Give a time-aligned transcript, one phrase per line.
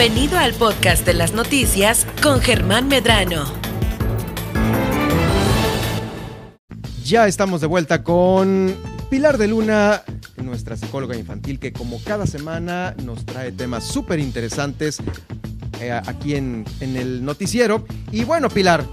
[0.00, 3.44] Bienvenido al podcast de las noticias con Germán Medrano.
[7.04, 8.74] Ya estamos de vuelta con
[9.10, 10.02] Pilar de Luna,
[10.42, 15.00] nuestra psicóloga infantil, que como cada semana nos trae temas súper interesantes
[15.82, 17.84] eh, aquí en, en el noticiero.
[18.10, 18.86] Y bueno, Pilar,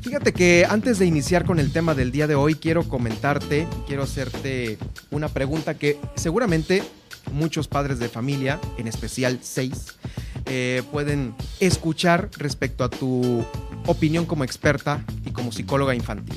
[0.00, 4.04] Fíjate que antes de iniciar con el tema del día de hoy, quiero comentarte, quiero
[4.04, 4.78] hacerte
[5.10, 6.82] una pregunta que seguramente
[7.32, 9.96] muchos padres de familia, en especial seis,
[10.46, 13.44] eh, pueden escuchar respecto a tu
[13.86, 16.36] opinión como experta y como psicóloga infantil.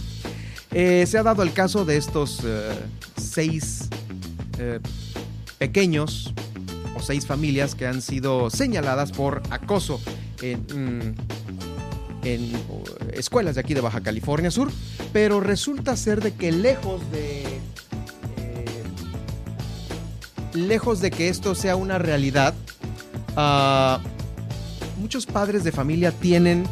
[0.71, 2.73] Eh, se ha dado el caso de estos eh,
[3.18, 3.90] seis
[5.58, 6.34] pequeños
[6.96, 9.99] o seis familias que han sido señaladas por acoso
[10.41, 11.16] en, mm,
[12.23, 12.52] en
[13.13, 14.71] escuelas de aquí de Baja California Sur,
[15.12, 17.52] pero resulta ser de que lejos de
[20.53, 22.53] lejos de que esto sea una realidad,
[23.38, 23.99] uh,
[24.99, 26.65] muchos padres de familia tienen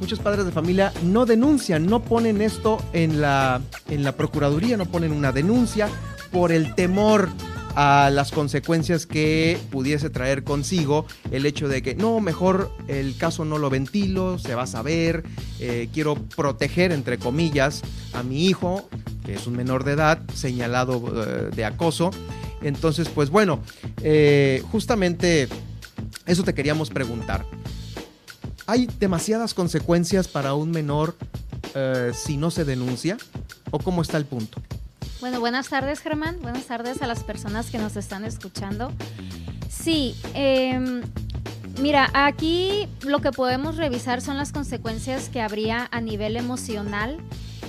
[0.00, 4.86] muchos padres de familia no denuncian, no ponen esto en la, en la Procuraduría, no
[4.86, 5.88] ponen una denuncia
[6.30, 7.28] por el temor
[7.74, 13.44] a las consecuencias que pudiese traer consigo el hecho de que no, mejor el caso
[13.44, 15.24] no lo ventilo, se va a saber,
[15.60, 17.82] eh, quiero proteger, entre comillas,
[18.14, 18.88] a mi hijo,
[19.26, 22.10] que es un menor de edad, señalado eh, de acoso.
[22.62, 23.60] Entonces, pues bueno,
[24.02, 25.48] eh, justamente
[26.24, 27.44] eso te queríamos preguntar.
[28.66, 31.16] ¿Hay demasiadas consecuencias para un menor
[32.14, 33.18] si no se denuncia?
[33.70, 34.62] ¿O cómo está el punto?
[35.20, 38.92] Bueno, buenas tardes Germán, buenas tardes a las personas que nos están escuchando.
[39.68, 41.02] Sí, em,
[41.80, 47.18] mira, aquí lo que podemos revisar son las consecuencias que habría a nivel emocional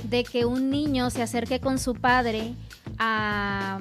[0.10, 2.54] de que un niño se acerque con su padre
[2.98, 3.80] a,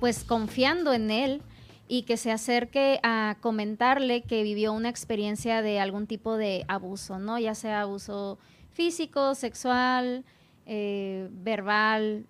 [0.00, 1.42] pues confiando en él
[1.88, 7.18] y que se acerque a comentarle que vivió una experiencia de algún tipo de abuso,
[7.18, 7.38] ¿no?
[7.38, 8.38] Ya sea abuso
[8.72, 10.24] físico, sexual,
[10.66, 12.26] eh, verbal,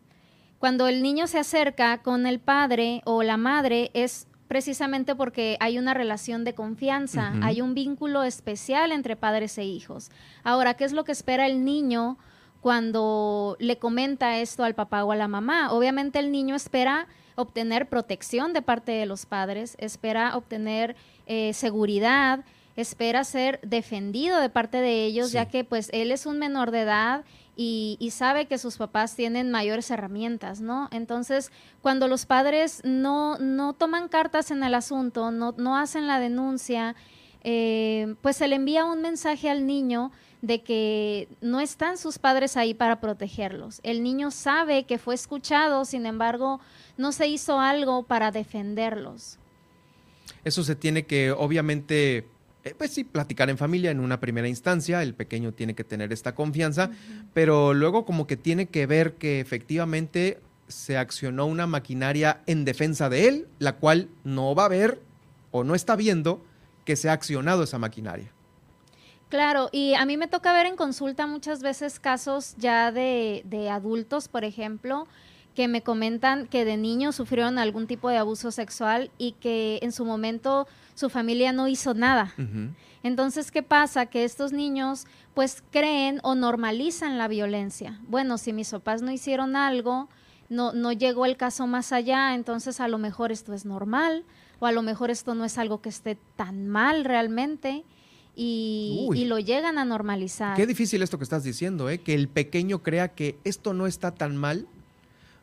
[0.61, 5.79] cuando el niño se acerca con el padre o la madre es precisamente porque hay
[5.79, 10.11] una relación de confianza, hay un vínculo especial entre padres e hijos.
[10.45, 12.19] Ahora, ¿qué es lo que espera el niño
[12.61, 15.73] cuando le comenta esto al papá o a la mamá?
[15.73, 17.07] Obviamente el niño espera
[17.37, 22.45] obtener protección de parte de los padres, espera obtener eh, seguridad,
[22.77, 26.83] espera ser defendido de parte de ellos, ya que pues él es un menor de
[26.83, 27.25] edad
[27.57, 30.89] y, sabe que sus papás tienen mayores herramientas, ¿no?
[30.93, 36.21] Entonces, cuando los padres no, no toman cartas en el asunto, no, no hacen la
[36.21, 36.97] denuncia,
[37.45, 40.11] eh, pues se le envía un mensaje al niño
[40.43, 43.81] de que no están sus padres ahí para protegerlos.
[43.83, 46.61] El niño sabe que fue escuchado, sin embargo,
[46.97, 49.39] no se hizo algo para defenderlos.
[50.45, 52.27] Eso se tiene que, obviamente,
[52.65, 56.13] eh, pues sí, platicar en familia en una primera instancia, el pequeño tiene que tener
[56.13, 56.91] esta confianza,
[57.35, 63.09] pero luego como que tiene que ver que efectivamente se accionó una maquinaria en defensa
[63.09, 65.01] de él, la cual no va a ver
[65.51, 66.45] o no está viendo
[66.85, 68.31] que se ha accionado esa maquinaria.
[69.31, 73.71] Claro, y a mí me toca ver en consulta muchas veces casos ya de, de
[73.71, 75.07] adultos, por ejemplo,
[75.55, 79.93] que me comentan que de niños sufrieron algún tipo de abuso sexual y que en
[79.93, 82.35] su momento su familia no hizo nada.
[83.03, 84.07] Entonces, ¿qué pasa?
[84.07, 88.01] Que estos niños pues creen o normalizan la violencia.
[88.09, 90.09] Bueno, si mis papás no hicieron algo,
[90.49, 94.25] no, no llegó el caso más allá, entonces a lo mejor esto es normal
[94.59, 97.85] o a lo mejor esto no es algo que esté tan mal realmente.
[98.37, 100.57] Y, y, lo llegan a normalizar.
[100.57, 101.99] Qué difícil esto que estás diciendo, ¿eh?
[101.99, 104.67] que el pequeño crea que esto no está tan mal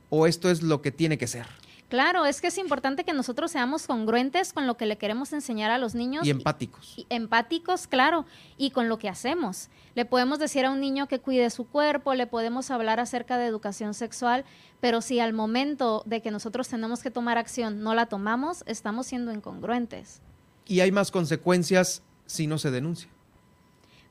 [0.09, 1.45] o esto es lo que tiene que ser?
[1.89, 5.71] Claro, es que es importante que nosotros seamos congruentes con lo que le queremos enseñar
[5.71, 6.27] a los niños.
[6.27, 6.95] Y empáticos.
[6.97, 8.25] Y, empáticos, claro,
[8.57, 9.69] y con lo que hacemos.
[9.95, 13.45] Le podemos decir a un niño que cuide su cuerpo, le podemos hablar acerca de
[13.45, 14.43] educación sexual,
[14.81, 19.07] pero si al momento de que nosotros tenemos que tomar acción no la tomamos, estamos
[19.07, 20.21] siendo incongruentes.
[20.65, 23.09] ¿Y hay más consecuencias si no se denuncia?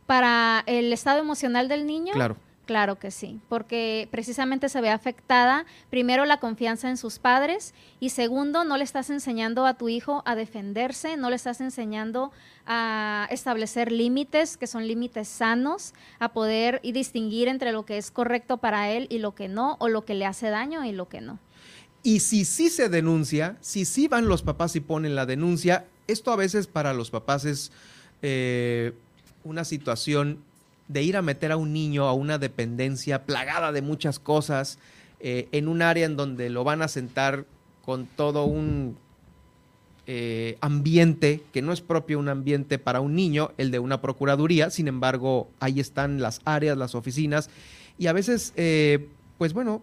[0.07, 2.13] Para el estado emocional del niño.
[2.13, 2.37] Claro.
[2.67, 8.11] Claro que sí, porque precisamente se ve afectada primero la confianza en sus padres y
[8.11, 12.33] segundo, no le estás enseñando a tu hijo a defenderse, no le estás enseñando
[12.67, 18.11] a establecer límites, que son límites sanos, a poder y distinguir entre lo que es
[18.11, 21.09] correcto para él y lo que no, o lo que le hace daño y lo
[21.09, 21.39] que no.
[22.03, 26.33] Y si sí se denuncia, si sí van los papás y ponen la denuncia, esto
[26.33, 27.71] a veces para los papás es
[28.23, 28.93] eh,
[29.45, 30.39] una situación
[30.89, 34.79] de ir a meter a un niño a una dependencia plagada de muchas cosas,
[35.21, 37.45] eh, en un área en donde lo van a sentar
[37.85, 38.97] con todo un
[40.07, 44.71] eh, ambiente que no es propio un ambiente para un niño, el de una procuraduría,
[44.71, 47.51] sin embargo, ahí están las áreas, las oficinas,
[47.99, 48.53] y a veces,
[49.39, 49.83] pues bueno,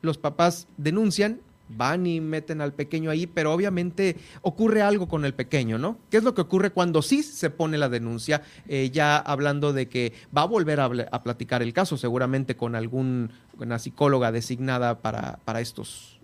[0.00, 5.34] los papás denuncian, van y meten al pequeño ahí, pero obviamente ocurre algo con el
[5.34, 5.98] pequeño, ¿no?
[6.10, 8.42] ¿Qué es lo que ocurre cuando sí se pone la denuncia?
[8.68, 13.78] Eh, ya hablando de que va a volver a, platicar el caso, seguramente con alguna
[13.78, 16.20] psicóloga designada para, para estos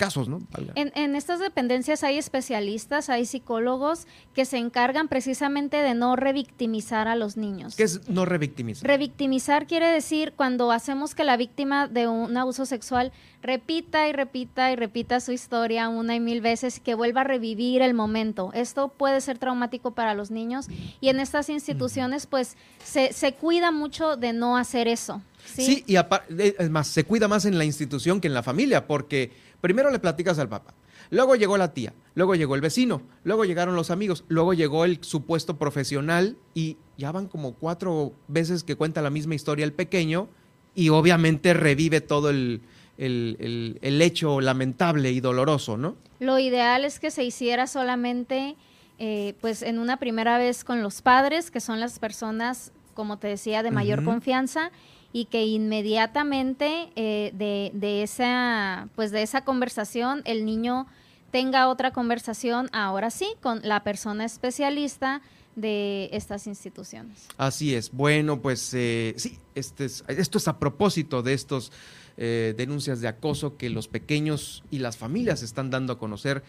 [0.00, 0.40] casos, ¿no?
[0.76, 7.16] En, estas dependencias hay especialistas, hay psicólogos que se encargan precisamente de no revictimizar a
[7.16, 7.76] los niños.
[7.76, 8.88] ¿Qué es no revictimizar?
[8.88, 13.12] Revictimizar quiere decir cuando hacemos que la víctima de un abuso sexual
[13.42, 17.24] repita y repita y repita su historia una y mil veces y que vuelva a
[17.24, 18.52] revivir el momento.
[18.54, 20.68] Esto puede ser traumático para los niños
[21.02, 25.20] y en estas instituciones pues se, se cuida mucho de no hacer eso.
[25.44, 29.32] Sí, y es más, se cuida más en la institución que en la familia, porque
[29.60, 30.74] primero le platicas al papá,
[31.10, 34.98] luego llegó la tía, luego llegó el vecino, luego llegaron los amigos, luego llegó el
[35.02, 40.28] supuesto profesional y ya van como cuatro veces que cuenta la misma historia el pequeño
[40.74, 42.62] y obviamente revive todo el,
[42.98, 45.96] hecho lamentable y doloroso, ¿no?
[46.18, 48.56] Lo ideal es que se hiciera solamente,
[48.98, 53.28] eh, pues, en una primera vez con los padres, que son las personas, como te
[53.28, 54.70] decía, de mayor confianza,
[55.12, 60.86] y que inmediatamente eh, de, esa, pues de esa conversación el niño
[61.30, 65.20] tenga otra conversación, ahora sí, con la persona especialista
[65.56, 67.26] de estas instituciones.
[67.36, 67.90] Así es.
[67.92, 71.72] Bueno, pues eh, sí, este esto es a propósito de estos
[72.16, 76.42] eh, denuncias de acoso que los pequeños y las familias están dando a conocer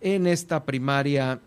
[0.00, 1.40] en esta primaria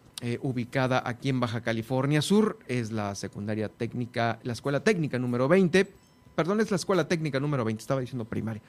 [0.43, 2.59] ubicada aquí en Baja California Sur.
[2.67, 6.00] Es la secundaria técnica, la escuela técnica número 20
[6.35, 8.61] perdón, es la escuela técnica número 20, estaba diciendo primaria,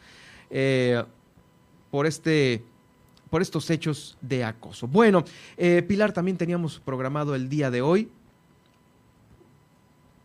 [0.50, 1.02] eh,
[1.90, 2.62] por este
[3.30, 4.86] por estos hechos de acoso.
[4.86, 5.24] Bueno,
[5.56, 8.10] eh, Pilar, también teníamos programado el día de hoy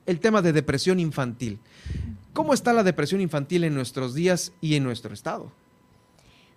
[0.07, 1.59] el tema de depresión infantil.
[2.33, 5.51] ¿Cómo está la depresión infantil en nuestros días y en nuestro estado?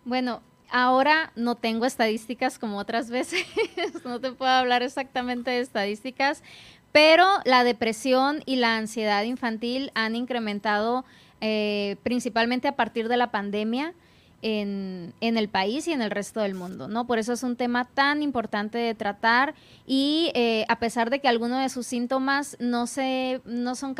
[0.04, 0.40] Bueno,
[0.70, 3.44] ahora no tengo estadísticas como otras veces,
[4.04, 6.42] no te puedo hablar exactamente de estadísticas,
[6.92, 11.04] pero la depresión y la ansiedad infantil han incrementado
[11.40, 13.94] eh, principalmente a partir de la pandemia
[14.42, 17.06] en, el país y en el resto del mundo, ¿no?
[17.06, 19.54] Por eso es un tema tan importante de tratar
[19.86, 23.94] y eh, a pesar de que algunos de sus síntomas no se, no son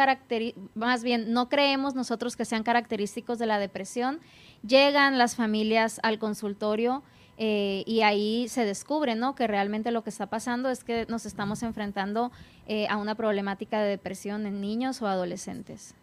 [0.74, 4.20] más bien no creemos nosotros que sean característicos de la depresión,
[4.66, 7.02] llegan las familias al consultorio
[7.42, 9.34] eh, y ahí se descubre ¿no?
[9.34, 12.30] que realmente lo que está pasando es que nos estamos enfrentando
[12.66, 15.94] eh, a una problemática de depresión en niños o adolescentes.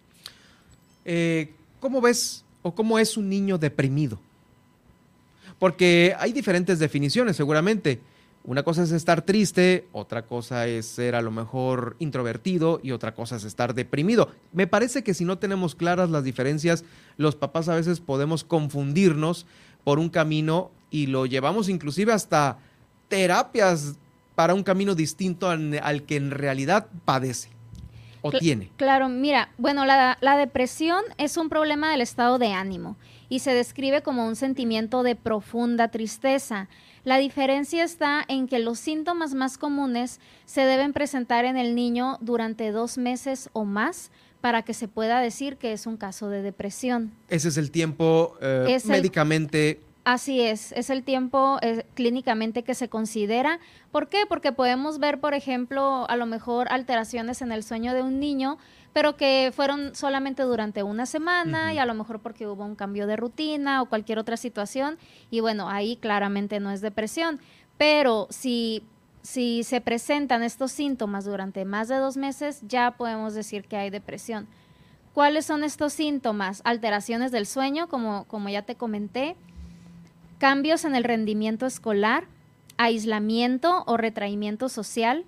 [1.05, 4.17] Eh, ¿Cómo ves o cómo es un niño deprimido?
[5.59, 7.99] Porque hay diferentes definiciones seguramente.
[8.43, 13.13] Una cosa es estar triste, otra cosa es ser a lo mejor introvertido y otra
[13.13, 14.31] cosa es estar deprimido.
[14.53, 16.83] Me parece que si no tenemos claras las diferencias,
[17.15, 19.45] los papás a veces podemos confundirnos
[19.83, 22.57] por un camino y lo llevamos inclusive hasta
[23.07, 23.95] terapias
[24.35, 27.49] para un camino distinto al, que en realidad padece
[28.21, 28.69] o tiene.
[28.77, 32.97] Claro, mira, bueno, la, la depresión es un problema del estado de ánimo
[33.29, 36.67] y se describe como un sentimiento de profunda tristeza.
[37.03, 42.17] La diferencia está en que los síntomas más comunes se deben presentar en el niño
[42.21, 46.41] durante dos meses o más para que se pueda decir que es un caso de
[46.41, 47.11] depresión.
[47.29, 49.81] Ese es el tiempo eh, médicamente.
[50.07, 53.59] Así es, es el tiempo eh, clínicamente que se considera.
[53.92, 54.26] ¿Por qué?
[54.26, 58.57] Porque podemos ver, por ejemplo, a lo mejor alteraciones en el sueño de un niño,
[58.94, 63.06] pero que fueron solamente durante una semana y a lo mejor porque hubo un cambio
[63.06, 64.97] de rutina o cualquier otra situación.
[65.30, 67.42] Y bueno, ahí claramente no es depresión.
[67.78, 68.83] Pero si
[69.23, 73.90] si se presentan estos síntomas durante más de dos meses, ya podemos decir que hay
[73.90, 74.47] depresión.
[75.14, 76.61] ¿Cuáles son estos síntomas?
[76.64, 79.35] Alteraciones del sueño, como, como ya te comenté,
[80.37, 82.25] cambios en el rendimiento escolar,
[82.77, 85.25] aislamiento o retraimiento social,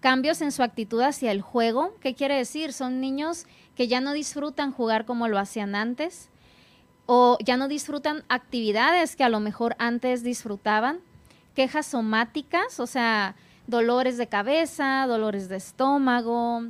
[0.00, 1.94] cambios en su actitud hacia el juego.
[2.00, 2.72] ¿Qué quiere decir?
[2.72, 6.30] Son niños que ya no disfrutan jugar como lo hacían antes
[7.06, 10.98] o ya no disfrutan actividades que a lo mejor antes disfrutaban
[11.54, 13.36] quejas somáticas, o sea,
[13.66, 16.64] dolores de cabeza, dolores de estómago,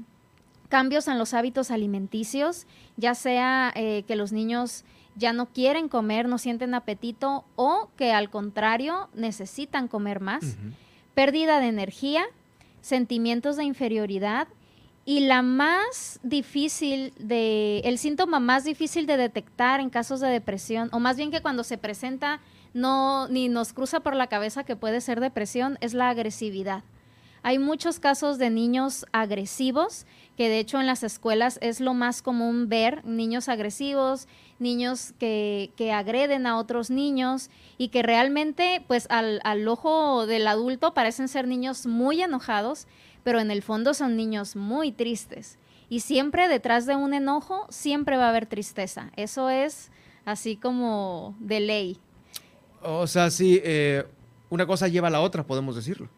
[0.69, 2.67] cambios en los hábitos alimenticios,
[2.97, 4.85] ya sea eh, que los niños
[5.17, 10.57] ya no quieren comer, no sienten apetito o que al contrario necesitan comer más,
[11.15, 12.25] pérdida de energía,
[12.83, 14.49] sentimientos de inferioridad
[15.05, 20.89] y la más difícil de, el síntoma más difícil de detectar en casos de depresión,
[20.93, 22.41] o más bien que cuando se presenta
[22.75, 26.85] no ni nos cruza por la cabeza que puede ser depresión es la agresividad.
[27.47, 30.05] Hay muchos casos de niños agresivos,
[30.37, 34.27] que de hecho en las escuelas es lo más común ver niños agresivos,
[34.59, 40.49] niños que, que agreden a otros niños y que realmente pues al, al ojo del
[40.49, 42.89] adulto parecen ser niños muy enojados,
[43.23, 45.57] pero en el fondo son niños muy tristes.
[45.89, 49.13] Y siempre detrás de un enojo siempre va a haber tristeza.
[49.15, 49.93] Eso es
[50.25, 52.01] así como de ley.
[52.83, 54.05] O sea, sí, eh,
[54.51, 56.09] una cosa lleva a la otra, podemos decirlo.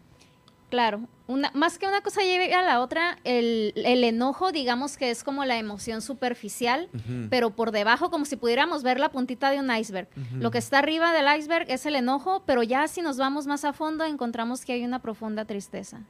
[0.71, 5.11] Claro, una, más que una cosa lleve a la otra, el, el enojo, digamos que
[5.11, 6.91] es como la emoción superficial,
[7.31, 10.09] pero por debajo, como si pudiéramos ver la puntita de un iceberg.
[10.39, 13.65] Lo que está arriba del iceberg es el enojo, pero ya si nos vamos más
[13.65, 16.01] a fondo, encontramos que hay una profunda tristeza.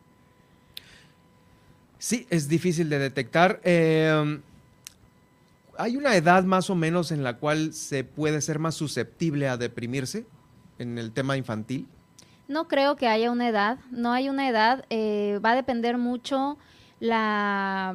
[1.98, 3.60] Sí, es difícil de detectar.
[3.62, 4.40] Eh,
[5.76, 9.56] ¿Hay una edad más o menos en la cual se puede ser más susceptible a
[9.56, 10.26] deprimirse
[10.80, 11.86] en el tema infantil?
[12.48, 16.56] No creo que haya una edad, no hay una edad, eh, va a depender mucho
[16.98, 17.94] la,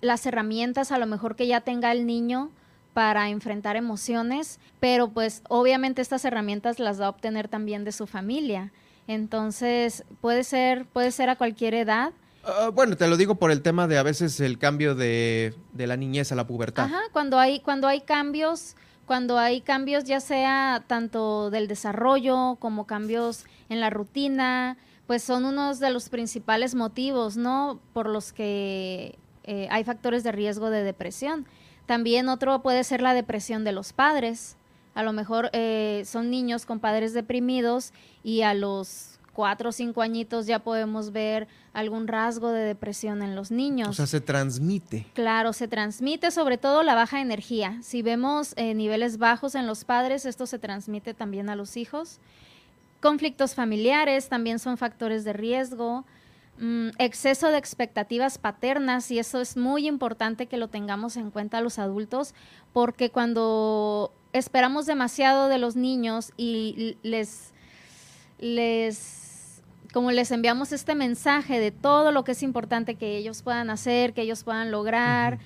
[0.00, 2.50] las herramientas a lo mejor que ya tenga el niño
[2.94, 8.08] para enfrentar emociones, pero pues obviamente estas herramientas las va a obtener también de su
[8.08, 8.72] familia.
[9.06, 12.12] Entonces puede ser, puede ser a cualquier edad.
[12.42, 15.86] Ah, bueno, te lo digo por el tema de a veces el cambio de, de
[15.86, 16.86] la niñez a la pubertad.
[16.86, 18.74] Ajá, cuando hay, cuando hay cambios,
[19.10, 24.76] cuando hay cambios ya sea tanto del desarrollo como cambios en la rutina,
[25.08, 27.80] pues son unos de los principales motivos, ¿no?
[27.92, 31.44] Por los que eh, hay factores de riesgo de depresión.
[31.86, 34.56] También otro puede ser la depresión de los padres.
[34.94, 40.02] A lo mejor eh, son niños con padres deprimidos y a los cuatro o cinco
[40.02, 43.88] añitos ya podemos ver algún rasgo de depresión en los niños.
[43.88, 45.06] O sea, se transmite.
[45.14, 47.78] Claro, se transmite sobre todo la baja energía.
[47.80, 52.18] Si vemos eh, niveles bajos en los padres, esto se transmite también a los hijos.
[53.00, 56.04] Conflictos familiares también son factores de riesgo.
[56.58, 61.62] Mm, exceso de expectativas paternas, y eso es muy importante que lo tengamos en cuenta
[61.62, 62.34] los adultos,
[62.74, 67.54] porque cuando esperamos demasiado de los niños y les,
[68.38, 69.19] les
[69.92, 74.12] como les enviamos este mensaje de todo lo que es importante que ellos puedan hacer,
[74.14, 75.38] que ellos puedan lograr,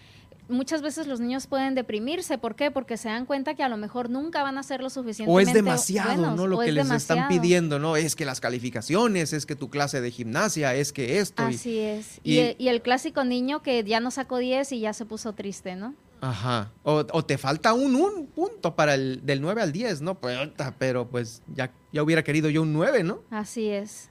[0.48, 2.36] muchas veces los niños pueden deprimirse.
[2.36, 2.70] ¿Por qué?
[2.70, 5.50] Porque se dan cuenta que a lo mejor nunca van a ser lo O suficientemente
[5.50, 6.46] es demasiado, buenos, ¿no?
[6.46, 7.96] Lo o que es les están pidiendo, ¿no?
[7.96, 11.42] Es que las calificaciones, es que tu clase de gimnasia, es que esto.
[11.50, 12.20] y- Así es.
[12.22, 15.06] y- Y, el, y el clásico niño que ya no sacó 10 y ya se
[15.06, 15.94] puso triste, ¿no?
[16.20, 16.70] Ajá.
[16.82, 20.12] O, o te falta un, un punto para el del 9 al 10, ¿no?
[20.20, 23.20] Ota, pero pues ya, ya hubiera querido yo un 9, ¿no?
[23.30, 24.10] Así es.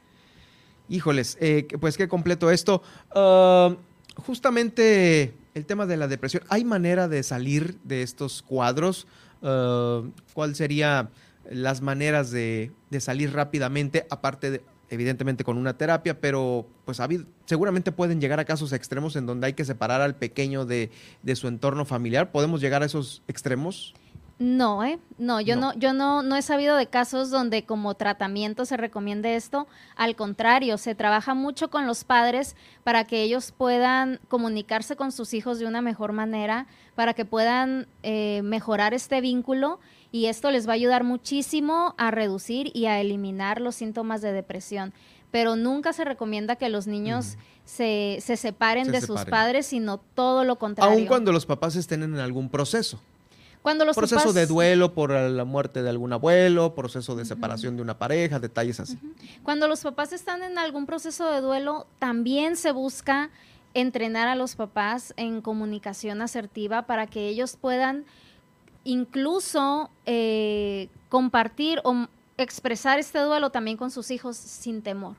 [0.89, 2.81] Híjoles, eh, pues qué completo esto.
[3.15, 3.75] Ah,
[4.15, 6.43] justamente el tema de la depresión.
[6.49, 9.07] ¿Hay manera de salir de estos cuadros?
[9.41, 11.09] Ah, ¿Cuál sería
[11.49, 14.05] las maneras de, de salir rápidamente?
[14.09, 16.99] Aparte de, evidentemente, con una terapia, pero pues
[17.45, 20.91] seguramente pueden llegar a casos extremos en donde hay que separar al pequeño de,
[21.23, 22.31] de su entorno familiar.
[22.31, 23.93] ¿Podemos llegar a esos extremos?
[24.39, 24.99] No, ¿eh?
[25.17, 25.73] No, yo No.
[25.73, 29.67] no, yo no, no he sabido de casos donde como tratamiento se recomiende esto.
[29.95, 35.33] Al contrario, se trabaja mucho con los padres para que ellos puedan comunicarse con sus
[35.33, 39.79] hijos de una mejor manera, para que puedan eh, mejorar este vínculo
[40.11, 44.33] y esto les va a ayudar muchísimo a reducir y a eliminar los síntomas de
[44.33, 44.93] depresión.
[45.31, 49.97] Pero nunca se recomienda que los niños se, se separen Se de sus padres, sino
[49.99, 50.93] todo lo contrario.
[50.95, 52.99] Aun cuando los papás estén en algún proceso.
[53.63, 57.75] Cuando los proceso papás- de duelo por la muerte de algún abuelo, proceso de separación
[57.77, 58.99] de una pareja, detalles así.
[59.41, 63.29] Cuando los papás están en algún proceso de duelo, también se busca
[63.73, 68.05] entrenar a los papás en comunicación asertiva para que ellos puedan
[68.83, 75.15] incluso eh, compartir o expresar este duelo también con sus hijos sin temor.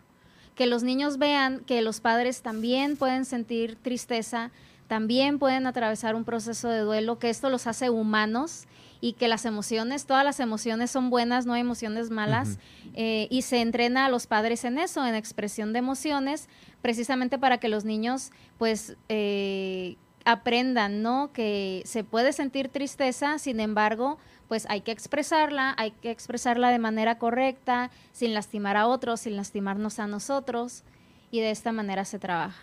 [0.55, 4.51] Que los niños vean que los padres también pueden sentir tristeza,
[4.87, 8.67] también pueden atravesar un proceso de duelo, que esto los hace humanos
[9.01, 12.59] y que las emociones, todas las emociones son buenas, no hay emociones malas,
[12.95, 16.49] eh, y se entrena a los padres en eso, en expresión de emociones,
[16.81, 21.33] precisamente para que los niños pues eh, aprendan, ¿no?
[21.33, 26.79] Que se puede sentir tristeza, sin embargo, pues hay que expresarla, hay que expresarla de
[26.79, 30.83] manera correcta, sin lastimar a otros, sin lastimarnos a nosotros,
[31.31, 32.63] y de esta manera se trabaja.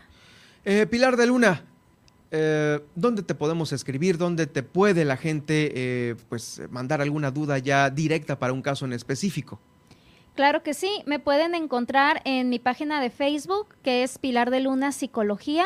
[0.65, 1.65] Eh, Pilar de Luna,
[2.31, 4.17] eh, ¿dónde te podemos escribir?
[4.17, 8.85] ¿Dónde te puede la gente eh, pues mandar alguna duda ya directa para un caso
[8.85, 9.59] en específico?
[10.35, 14.61] Claro que sí, me pueden encontrar en mi página de Facebook, que es Pilar de
[14.61, 15.65] Luna Psicología,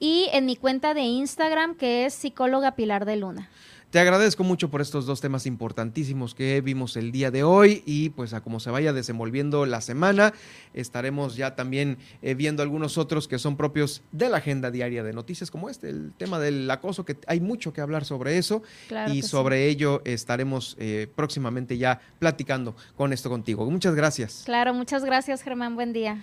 [0.00, 3.50] y en mi cuenta de Instagram, que es Psicóloga Pilar de Luna.
[3.90, 8.10] Te agradezco mucho por estos dos temas importantísimos que vimos el día de hoy y
[8.10, 10.34] pues a cómo se vaya desenvolviendo la semana,
[10.74, 15.14] estaremos ya también eh, viendo algunos otros que son propios de la agenda diaria de
[15.14, 18.62] noticias como este, el tema del acoso, que hay mucho que hablar sobre eso
[19.10, 23.70] y sobre ello estaremos eh, próximamente ya platicando con esto contigo.
[23.70, 24.42] Muchas gracias.
[24.44, 26.16] Claro, muchas gracias Germán, buen día.